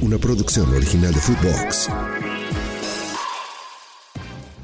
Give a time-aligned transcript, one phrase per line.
[0.00, 1.88] una producción original de Footbox.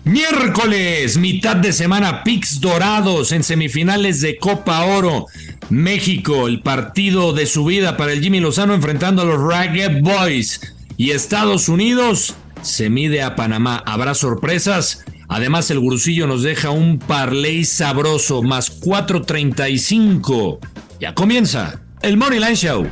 [0.04, 5.26] Miércoles, mitad de semana, Pix Dorados en semifinales de Copa Oro.
[5.70, 10.60] México, el partido de su vida para el Jimmy Lozano enfrentando a los Ragged Boys.
[10.96, 13.82] Y Estados Unidos se mide a Panamá.
[13.86, 15.04] ¿Habrá sorpresas?
[15.28, 20.58] Además, el Gurusillo nos deja un parlay sabroso, más 4.35.
[21.00, 22.86] Ya comienza el Money Line Show.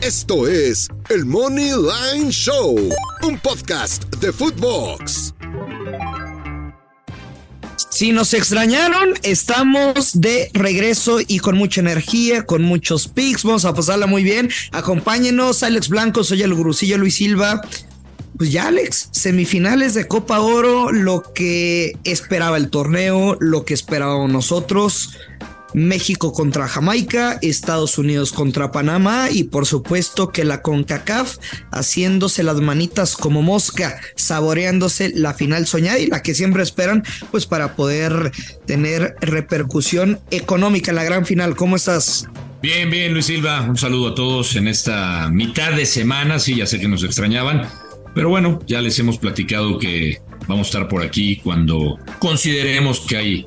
[0.00, 2.78] Esto es el Money Line Show,
[3.22, 5.34] un podcast de Footbox.
[7.90, 13.42] Si nos extrañaron, estamos de regreso y con mucha energía, con muchos pics.
[13.42, 14.48] Vamos a pasarla muy bien.
[14.70, 17.60] Acompáñenos, Alex Blanco, soy el Gurusillo Luis Silva.
[18.36, 24.30] Pues ya, Alex, semifinales de Copa Oro, lo que esperaba el torneo, lo que esperábamos
[24.30, 25.18] nosotros.
[25.74, 31.36] México contra Jamaica, Estados Unidos contra Panamá y por supuesto que la CONCACAF
[31.72, 37.46] haciéndose las manitas como mosca, saboreándose la final soñada y la que siempre esperan pues
[37.46, 38.32] para poder
[38.66, 41.56] tener repercusión económica en la gran final.
[41.56, 42.26] ¿Cómo estás?
[42.60, 43.62] Bien, bien, Luis Silva.
[43.62, 46.38] Un saludo a todos en esta mitad de semana.
[46.38, 47.68] Sí, ya sé que nos extrañaban,
[48.14, 53.16] pero bueno, ya les hemos platicado que vamos a estar por aquí cuando consideremos que
[53.16, 53.44] hay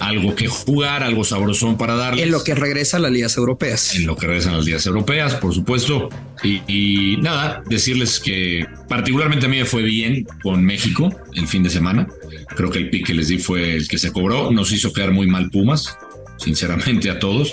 [0.00, 2.24] algo que jugar, algo sabrosón para darles.
[2.24, 3.94] En lo que regresa a las ligas europeas.
[3.94, 6.08] En lo que regresan a las ligas europeas, por supuesto.
[6.42, 11.70] Y, nada, decirles que particularmente a mí me fue bien con México el fin de
[11.70, 12.06] semana.
[12.54, 14.50] Creo que el pick que les di fue el que se cobró.
[14.50, 15.96] Nos hizo quedar muy mal Pumas,
[16.38, 17.52] sinceramente a todos.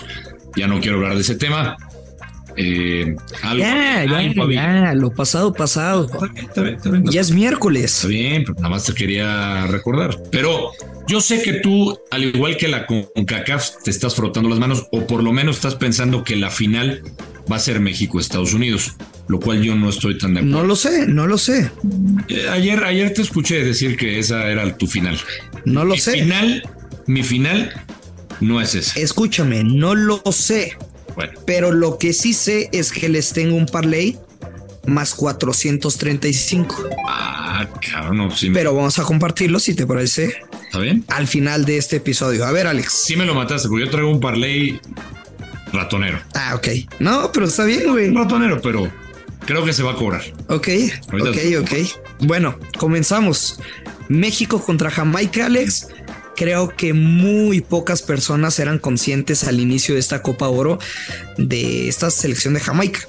[0.56, 1.78] Ya no quiero hablar de ese tema.
[2.56, 3.16] Eh,
[3.58, 6.10] ya, ya, lo pasado, pasado.
[7.06, 7.96] ya es miércoles.
[7.96, 10.18] Está bien, pero nada más te quería recordar.
[10.32, 10.72] Pero
[11.08, 15.06] yo sé que tú, al igual que la CONCACAF, te estás frotando las manos, o
[15.06, 17.02] por lo menos estás pensando que la final
[17.52, 18.94] va a ser México-Estados Unidos,
[19.28, 20.58] lo cual yo no estoy tan de acuerdo.
[20.60, 21.72] No lo sé, no lo sé.
[22.30, 25.20] Eh, ayer, ayer te escuché decir que esa era tu final.
[25.66, 26.14] No lo mi sé.
[26.14, 26.64] Final,
[27.08, 27.72] mi final
[28.40, 29.00] no es esa.
[29.00, 30.78] Escúchame, no lo sé.
[31.16, 31.34] Bueno.
[31.46, 34.18] Pero lo que sí sé es que les tengo un parlay
[34.86, 36.90] más 435.
[37.08, 38.50] Ah, cabrón, no, sí.
[38.50, 40.36] Pero vamos a compartirlo si te parece.
[40.66, 41.06] ¿Está bien?
[41.10, 42.46] Al final de este episodio.
[42.46, 42.92] A ver, Alex.
[42.92, 44.80] Sí me lo mataste, porque yo traigo un parlay
[45.72, 46.20] ratonero.
[46.34, 46.68] Ah, ok.
[47.00, 48.14] No, pero está bien, güey.
[48.14, 48.92] Ratonero, pero
[49.46, 50.24] creo que se va a cobrar.
[50.48, 50.68] Ok,
[51.12, 51.72] Ahorita ok, ok.
[52.22, 53.60] Bueno, comenzamos.
[54.10, 55.88] México contra Jamaica, Alex.
[56.36, 60.80] Creo que muy pocas personas eran conscientes al inicio de esta Copa Oro
[61.38, 63.02] de esta selección de Jamaica.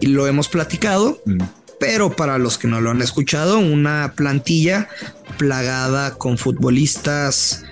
[0.00, 1.38] Y lo hemos platicado, Mm.
[1.80, 4.88] pero para los que no lo han escuchado, una plantilla
[5.38, 7.64] plagada con futbolistas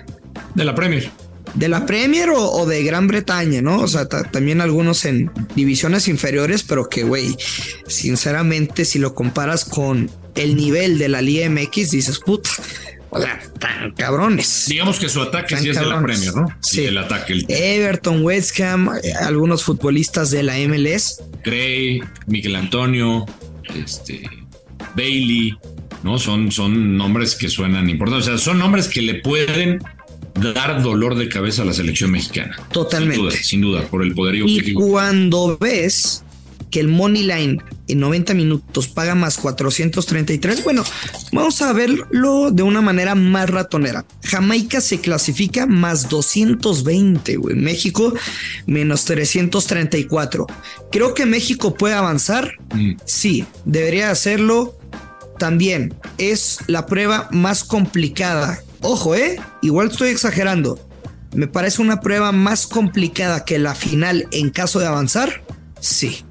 [0.55, 1.11] De la Premier.
[1.53, 3.79] de la Premier o, o de Gran Bretaña, ¿no?
[3.81, 7.35] O sea, ta- también algunos en divisiones inferiores, pero que, güey,
[7.87, 12.49] sinceramente, si lo comparas con el nivel de la Liga MX, dices, puta,
[13.15, 14.65] o sea, tan cabrones.
[14.67, 16.19] Digamos que su ataque sí es de la cabrones.
[16.19, 16.57] Premier, ¿no?
[16.61, 16.83] Sí.
[16.83, 21.23] El ataque, el Everton, West Ham, eh, algunos futbolistas de la MLS.
[21.43, 23.25] Gray, Miguel Antonio,
[23.73, 24.29] este,
[24.95, 25.57] Bailey,
[26.03, 26.19] ¿no?
[26.19, 28.27] Son, son nombres que suenan importantes.
[28.27, 29.79] O sea, son nombres que le pueden
[30.33, 32.57] dar dolor de cabeza a la selección mexicana.
[32.73, 33.15] Totalmente.
[33.15, 36.24] Sin duda, sin duda, por el poderío Y cuando ves
[36.75, 40.83] que el Money Line en 90 minutos paga más 433, bueno,
[41.31, 44.05] vamos a verlo de una manera más ratonera.
[44.23, 47.55] Jamaica se clasifica más 220, güey.
[47.55, 48.13] México
[48.65, 50.47] menos 334.
[50.91, 52.55] Creo que México puede avanzar.
[52.73, 54.77] Mm, Sí, debería hacerlo.
[55.39, 58.59] También es la prueba más complicada.
[58.81, 60.77] Ojo, eh, igual estoy exagerando.
[61.33, 65.41] Me parece una prueba más complicada que la final en caso de avanzar.
[65.79, 66.25] Sí.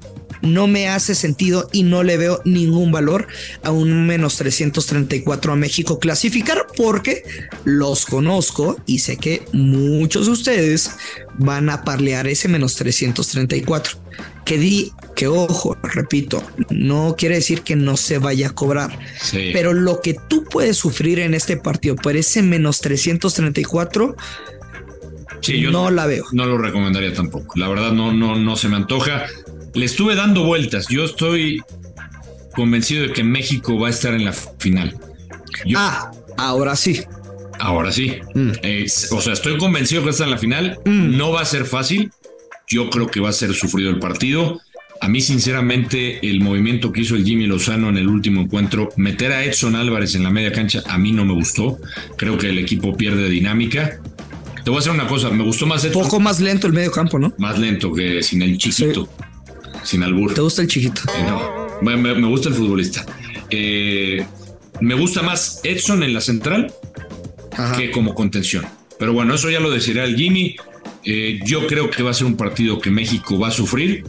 [0.45, 3.27] No me hace sentido y no le veo ningún valor
[3.63, 7.23] a un menos 334 a México clasificar porque
[7.63, 10.91] los conozco y sé que muchos de ustedes
[11.37, 13.97] van a parlear ese menos 334
[14.45, 19.51] que di que ojo, repito, no quiere decir que no se vaya a cobrar, sí.
[19.53, 24.15] pero lo que tú puedes sufrir en este partido por ese menos 334
[25.41, 26.25] Sí, yo no la veo.
[26.31, 27.53] no lo recomendaría tampoco.
[27.55, 29.25] La verdad, no, no, no se me antoja.
[29.75, 30.87] Le estuve dando vueltas.
[30.87, 31.61] Yo estoy
[32.55, 34.95] convencido de que México va a estar en la final.
[35.65, 37.01] Yo- Ah, ahora sí.
[37.59, 38.13] Ahora sí.
[38.33, 38.51] Mm.
[38.63, 40.79] Eh, o sea, estoy convencido que está en la final.
[40.85, 41.17] Mm.
[41.17, 42.11] No va a ser fácil.
[42.67, 44.61] Yo creo que va a ser sufrido el partido.
[45.01, 49.33] A mí, sinceramente, el movimiento que hizo el Jimmy Lozano en el último encuentro, meter
[49.33, 51.77] a Edson Álvarez en la media cancha, a mí no me gustó.
[52.17, 53.99] Creo que el equipo pierde dinámica.
[54.63, 56.91] Te voy a hacer una cosa, me gustó más Edson, Poco más lento el medio
[56.91, 57.33] campo, ¿no?
[57.37, 59.07] más lento que sin el chiquito,
[59.85, 60.33] sin albur.
[60.33, 61.01] ¿Te gusta el chiquito?
[61.17, 61.65] Eh, no.
[61.81, 63.05] Me, me- me gusta el futbolista.
[63.49, 64.25] Eh,
[64.81, 66.73] me gusta más Edson en la central
[67.53, 67.77] Ajá.
[67.77, 68.65] que como contención.
[68.99, 70.55] Pero bueno, eso ya lo decidirá el Jimmy.
[71.03, 74.03] Eh, yo creo que va a ser un partido que México va a sufrir.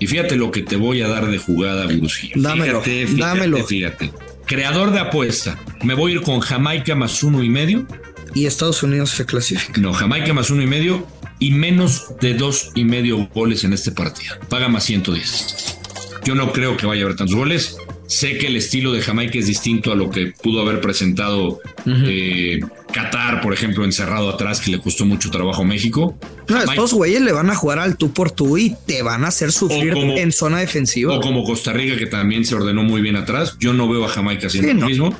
[0.00, 2.34] Y fíjate lo que te voy a dar de jugada, Gurusillo.
[2.36, 3.64] Dámelo, Fíjate, fíjate, dámelo.
[3.64, 4.12] Fíjate.
[4.46, 5.58] Creador de apuesta.
[5.84, 7.86] Me voy a ir con Jamaica más uno y medio.
[8.34, 9.80] Y Estados Unidos se clasifica.
[9.80, 11.06] No, Jamaica más uno y medio
[11.42, 14.34] y menos de dos y medio goles en este partido.
[14.48, 15.78] Paga más 110.
[16.24, 17.76] Yo no creo que vaya a haber tantos goles.
[18.06, 22.60] Sé que el estilo de Jamaica es distinto a lo que pudo haber presentado eh,
[22.92, 26.16] Qatar, por ejemplo, encerrado atrás, que le costó mucho trabajo a México.
[26.46, 29.24] No, Jamaica- estos güeyes le van a jugar al tú por tú y te van
[29.24, 31.16] a hacer sufrir como- en zona defensiva.
[31.16, 33.56] O como Costa Rica, que también se ordenó muy bien atrás.
[33.58, 34.86] Yo no veo a Jamaica haciendo Sí, lo no.
[34.88, 35.16] mismo.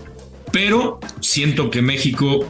[0.52, 2.46] Pero siento que México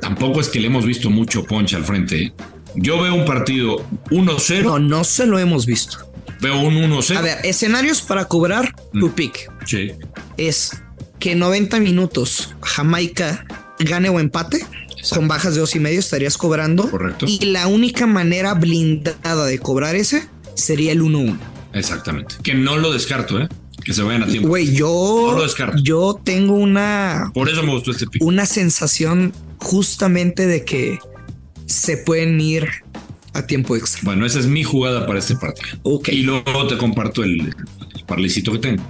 [0.00, 2.22] tampoco es que le hemos visto mucho ponche al frente.
[2.22, 2.32] ¿eh?
[2.76, 4.62] Yo veo un partido 1-0.
[4.64, 5.98] No, no se lo hemos visto.
[6.40, 7.16] Veo un 1-0.
[7.16, 9.00] A ver, escenarios para cobrar Mm.
[9.00, 9.92] tu pick Sí.
[10.36, 10.72] es
[11.18, 13.46] que en 90 minutos Jamaica
[13.78, 14.64] gane o empate.
[15.10, 16.90] Con bajas de dos y medio estarías cobrando.
[16.90, 17.26] Correcto.
[17.28, 21.38] Y la única manera blindada de cobrar ese sería el 1-1.
[21.74, 22.36] Exactamente.
[22.42, 23.48] Que no lo descarto, ¿eh?
[23.84, 24.48] Que se vayan a tiempo.
[24.48, 25.76] Güey, No yo, lo descarto.
[25.82, 28.22] yo tengo una, Por eso me gustó este pick.
[28.22, 30.98] una sensación justamente de que
[31.66, 32.68] se pueden ir
[33.32, 34.00] a tiempo extra.
[34.04, 35.78] Bueno, esa es mi jugada para este partido.
[35.82, 36.08] Ok.
[36.10, 38.82] Y luego te comparto el, el parlecito que tengo.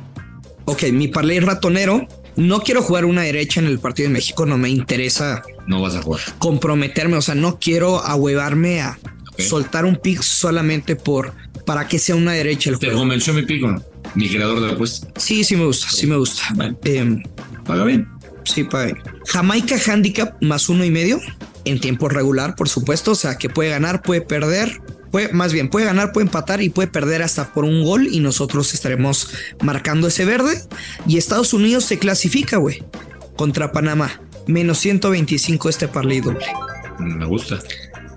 [0.67, 2.07] Ok, mi parlay ratonero.
[2.37, 5.95] No quiero jugar una derecha en el partido de México, no me interesa No vas
[5.95, 6.21] a jugar.
[6.39, 8.99] comprometerme, o sea, no quiero ahuevarme a
[9.35, 9.41] Ok.
[9.41, 11.33] soltar un pick solamente por
[11.65, 13.01] para que sea una derecha el ¿Te juego.
[13.03, 13.83] convenció mi pick o no?
[14.17, 15.07] Mi creador de apuesta.
[15.17, 16.43] Sí, sí me gusta, sí me gusta.
[16.55, 16.77] Bueno.
[16.85, 17.23] Em,
[17.65, 18.09] Paga bien.
[18.45, 18.95] sí, pague.
[19.29, 21.21] Jamaica handicap más uno y medio
[21.65, 24.81] en tiempo regular, por supuesto, o sea, que puede ganar, puede perder.
[25.11, 28.19] Puede, más bien, puede ganar, puede empatar y puede perder hasta por un gol y
[28.19, 29.31] nosotros estaremos
[29.63, 30.61] marcando ese verde.
[31.07, 32.83] Y Estados Unidos se clasifica, güey,
[33.37, 34.21] contra Panamá.
[34.47, 36.45] Menos 125 este parlay doble.
[36.99, 37.61] Me gusta.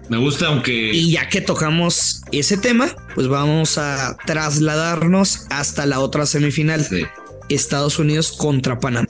[0.09, 0.71] Me gusta, aunque.
[0.71, 6.83] Y ya que tocamos ese tema, pues vamos a trasladarnos hasta la otra semifinal.
[6.83, 7.05] Sí.
[7.49, 9.07] Estados Unidos contra Panamá.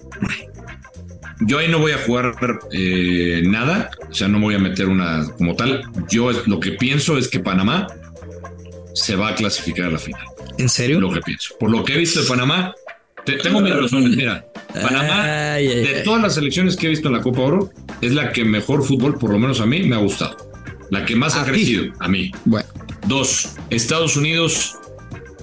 [1.42, 2.34] Yo ahí no voy a jugar
[2.72, 5.84] eh, nada, o sea, no voy a meter una como tal.
[6.10, 7.88] Yo lo que pienso es que Panamá
[8.94, 10.22] se va a clasificar a la final.
[10.58, 11.00] ¿En serio?
[11.00, 11.56] Lo que pienso.
[11.60, 12.74] Por lo que he visto de Panamá,
[13.26, 14.16] te- tengo mis razones.
[14.16, 16.04] Mira, Panamá, Ay, ay, de ay.
[16.04, 17.70] todas las selecciones que he visto en la Copa Oro,
[18.02, 20.36] es la que mejor fútbol, por lo menos a mí, me ha gustado.
[20.90, 22.32] La que más ¿A ha crecido, a mí.
[22.46, 22.68] Bueno,
[23.06, 24.76] Dos, Estados Unidos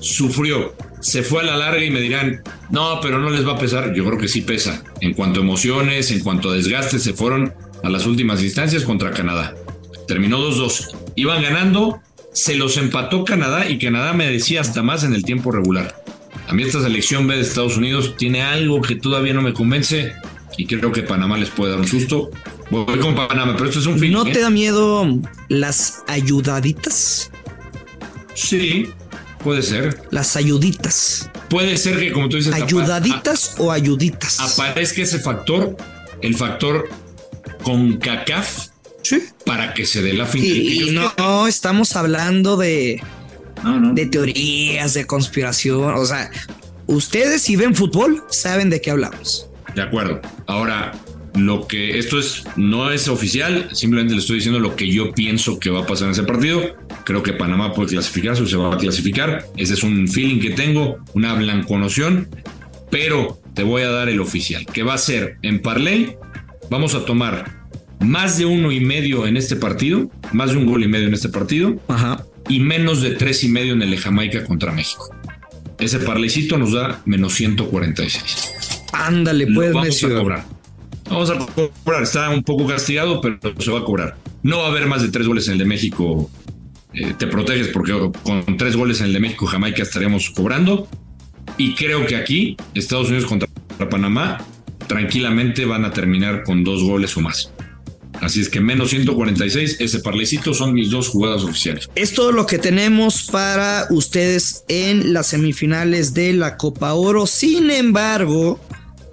[0.00, 0.74] sufrió,
[1.04, 3.92] se fue a la larga y me dirán, no, pero no les va a pesar.
[3.92, 4.82] Yo creo que sí pesa.
[5.02, 7.52] En cuanto a emociones, en cuanto a desgaste, se fueron
[7.82, 9.54] a las últimas instancias contra Canadá.
[10.08, 10.96] Terminó 2-2.
[11.16, 12.00] Iban ganando,
[12.32, 16.02] se los empató Canadá y Canadá me decía hasta más en el tiempo regular.
[16.48, 20.14] A mí esta selección B de Estados Unidos tiene algo que todavía no me convence
[20.56, 22.30] y creo que Panamá les puede dar un susto.
[22.70, 24.14] Voy con Panamá, pero esto es un feeling.
[24.14, 24.32] ¿no ¿eh?
[24.32, 25.06] te da miedo
[25.50, 27.30] las ayudaditas?
[28.32, 28.88] Sí,
[29.44, 30.00] puede ser.
[30.10, 31.30] Las ayuditas.
[31.48, 34.40] Puede ser que, como tú dices, ¿Ayudaditas o ayuditas?
[34.40, 35.76] aparezca ese factor,
[36.22, 36.88] el factor
[37.62, 38.68] con CACAF,
[39.02, 39.22] Sí.
[39.44, 40.26] para que se dé la.
[40.34, 43.02] Y, y no, estamos hablando de,
[43.62, 43.94] no, no.
[43.94, 45.94] de teorías, de conspiración.
[45.94, 46.30] O sea,
[46.86, 49.48] ustedes si ven fútbol, saben de qué hablamos.
[49.74, 50.20] De acuerdo.
[50.46, 50.92] Ahora,
[51.34, 55.58] lo que esto es no es oficial, simplemente le estoy diciendo lo que yo pienso
[55.58, 56.60] que va a pasar en ese partido.
[57.04, 59.46] Creo que Panamá puede clasificarse o se va a clasificar.
[59.56, 62.28] Ese es un feeling que tengo, una blanconoción,
[62.90, 66.16] pero te voy a dar el oficial, que va a ser en parlay.
[66.70, 67.64] Vamos a tomar
[68.00, 71.14] más de uno y medio en este partido, más de un gol y medio en
[71.14, 72.24] este partido, Ajá.
[72.48, 75.08] y menos de tres y medio en el de Jamaica contra México.
[75.78, 78.52] Ese parleycito nos da menos 146.
[78.92, 80.16] Ándale, Lo pues, vamos necio.
[80.16, 80.53] a cobrar.
[81.08, 82.02] Vamos a cobrar.
[82.02, 84.16] Está un poco castigado, pero se va a cobrar.
[84.42, 86.30] No va a haber más de tres goles en el de México.
[86.92, 87.92] Eh, te proteges porque
[88.22, 90.88] con tres goles en el de México, Jamaica estaríamos cobrando.
[91.58, 93.48] Y creo que aquí, Estados Unidos contra
[93.90, 94.38] Panamá,
[94.86, 97.50] tranquilamente van a terminar con dos goles o más.
[98.20, 101.90] Así es que menos 146, ese parlecito son mis dos jugadas oficiales.
[101.94, 107.26] Es todo lo que tenemos para ustedes en las semifinales de la Copa Oro.
[107.26, 108.63] Sin embargo, ¿Qué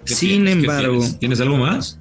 [0.05, 1.19] sin embargo, tienes?
[1.19, 1.99] ¿Tienes algo más?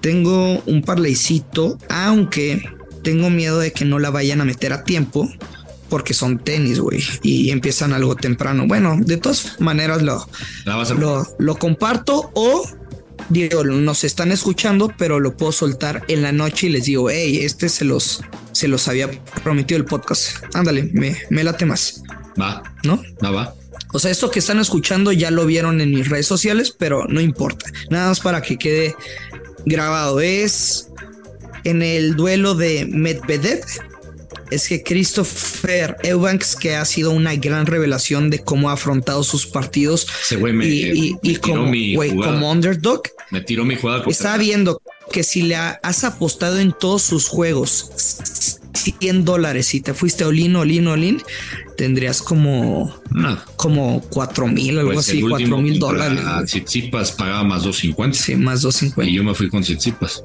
[0.00, 2.62] tengo un parleycito, aunque
[3.02, 5.30] tengo miedo de que no la vayan a meter a tiempo.
[5.88, 8.66] Porque son tenis, güey, y empiezan algo temprano.
[8.66, 12.66] Bueno, de todas maneras a lo, lo comparto o
[13.28, 17.40] digo, nos están escuchando, pero lo puedo soltar en la noche y les digo, hey,
[17.42, 19.10] este se los, se los había
[19.44, 20.38] prometido el podcast.
[20.54, 22.02] Ándale, me, me late más,
[22.40, 23.02] Va, ¿no?
[23.22, 23.54] va, va.
[23.92, 27.20] O sea, esto que están escuchando ya lo vieron en mis redes sociales, pero no
[27.20, 27.70] importa.
[27.90, 28.94] Nada más para que quede
[29.66, 30.20] grabado.
[30.20, 30.88] Es
[31.64, 33.60] en el duelo de Medvedev.
[34.50, 39.46] Es que Christopher Eubanks, que ha sido una gran revelación de cómo ha afrontado sus
[39.46, 41.70] partidos y, como,
[42.50, 44.04] underdog, me tiró mi jugada.
[44.06, 48.51] Estaba viendo que si le has apostado en todos sus juegos
[48.82, 51.22] 100 dólares y te fuiste olín, olín, olín,
[51.76, 52.94] tendrías como,
[53.56, 56.20] como 4 mil, algo pues así, 4 mil dólares.
[56.46, 58.18] Tsitsipas pagaba más 250.
[58.18, 59.10] Sí, más 250.
[59.10, 60.24] Y yo me fui con Tsitsipas.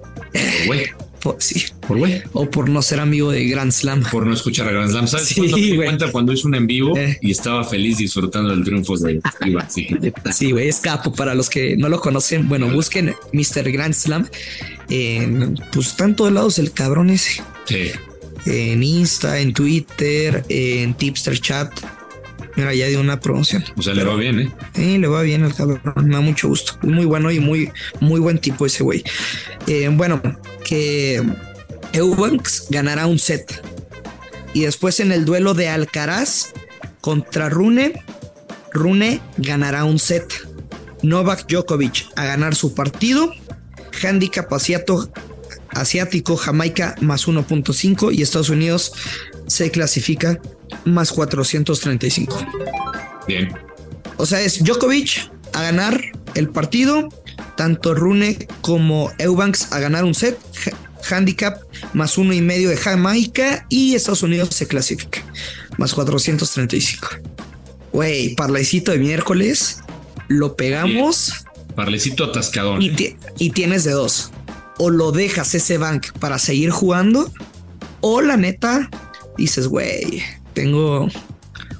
[0.66, 0.86] Güey.
[1.40, 1.66] sí.
[1.88, 2.22] Por güey.
[2.34, 4.04] O por no ser amigo de Grand Slam.
[4.12, 5.08] Por no escuchar a Grand Slam.
[5.08, 7.18] ¿Sabes sí, cuando me cuenta cuando hizo un en vivo eh.
[7.22, 9.68] y estaba feliz disfrutando del triunfo de Iba?
[10.34, 10.52] Sí.
[10.52, 11.14] güey, es capo.
[11.14, 13.72] Para los que no lo conocen, bueno, busquen Mr.
[13.72, 14.28] Grand Slam.
[14.88, 17.42] pues están todos lados el cabrón ese.
[17.66, 17.92] Sí
[18.46, 21.72] en Insta, en Twitter, en Tipster Chat.
[22.56, 23.63] Mira, ya dio una promoción.
[23.75, 24.51] O sea, le va bien, ¿eh?
[24.74, 25.82] Sí, le va bien al cabrón.
[26.03, 26.74] Me da mucho gusto.
[26.82, 29.03] Muy bueno y muy, muy buen tipo ese güey.
[29.67, 30.22] Eh, bueno,
[30.65, 31.24] que
[31.94, 33.62] Eubanks ganará un set.
[34.53, 36.53] Y después en el duelo de Alcaraz
[37.00, 37.94] contra Rune,
[38.74, 40.34] Rune ganará un set.
[41.03, 43.32] Novak Djokovic a ganar su partido.
[44.01, 45.12] Handicap asiato
[45.79, 48.93] asiático, Jamaica más 1.5 y Estados Unidos
[49.48, 50.39] se clasifica
[50.86, 52.46] más 435.
[53.27, 53.53] Bien.
[54.17, 56.01] O sea, es Djokovic a ganar
[56.36, 57.10] el partido,
[57.55, 60.38] tanto Rune como Eubanks a ganar un set,
[61.10, 61.62] handicap
[61.93, 65.24] más uno y medio de Jamaica y Estados Unidos se clasifica
[65.77, 67.07] más 435.
[67.93, 69.79] Güey, parlecito de miércoles,
[70.27, 71.46] lo pegamos.
[71.75, 72.81] Parlecito atascador.
[72.81, 74.31] Y, y tienes de dos
[74.77, 77.31] o lo dejas ese bank para seguir jugando,
[78.01, 78.89] o la neta
[79.38, 80.22] dices, güey,
[80.53, 81.10] tengo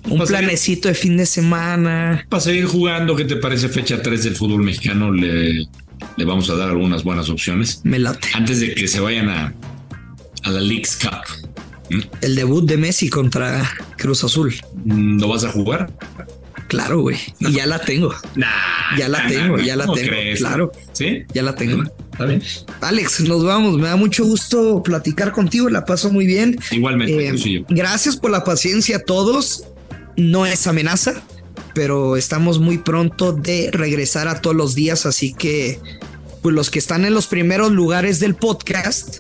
[0.10, 2.26] un planecito de fin de semana.
[2.30, 5.12] Para seguir jugando, ¿qué te parece fecha 3 del fútbol mexicano?
[5.12, 5.68] Le,
[6.16, 7.82] le vamos a dar algunas buenas opciones.
[7.84, 8.30] Me late.
[8.34, 9.54] Antes de que se vayan a,
[10.44, 12.04] a la League's Cup.
[12.22, 14.54] El debut de Messi contra Cruz Azul.
[14.84, 15.90] ¿No vas a jugar?
[16.68, 17.18] Claro, güey.
[17.40, 18.14] Y ya la tengo.
[18.98, 20.12] ya la tengo, ya la tengo.
[20.38, 20.72] Claro.
[20.92, 21.24] Sí.
[21.34, 21.84] Ya la tengo.
[22.12, 22.44] Está bien.
[22.82, 23.78] Alex, nos vamos.
[23.78, 25.70] Me da mucho gusto platicar contigo.
[25.70, 26.58] La paso muy bien.
[26.72, 27.30] Igualmente.
[27.30, 29.66] Eh, gracias por la paciencia a todos.
[30.18, 31.22] No es amenaza,
[31.74, 35.06] pero estamos muy pronto de regresar a todos los días.
[35.06, 35.80] Así que,
[36.42, 39.20] pues los que están en los primeros lugares del podcast,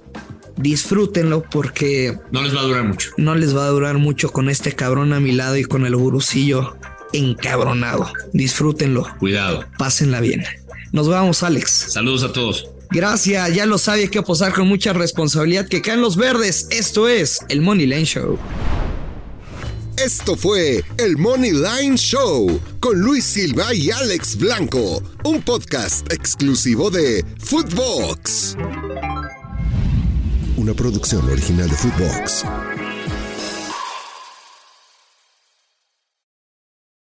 [0.58, 3.12] disfrútenlo porque no les va a durar mucho.
[3.18, 5.96] No les va a durar mucho con este cabrón a mi lado y con el
[5.96, 6.76] gurusillo
[7.14, 8.12] encabronado.
[8.34, 9.08] Disfrútenlo.
[9.20, 9.66] Cuidado.
[9.78, 10.44] Pásenla bien.
[10.92, 11.88] Nos vamos, Alex.
[11.90, 12.70] Saludos a todos.
[12.90, 16.68] Gracias, ya lo sabe, hay que posar con mucha responsabilidad que caen los verdes.
[16.72, 18.40] Esto es el Money Line Show.
[19.98, 26.90] Esto fue el Money Line Show con Luis Silva y Alex Blanco, un podcast exclusivo
[26.90, 28.56] de Footbox.
[30.56, 32.46] Una producción original de Footbox.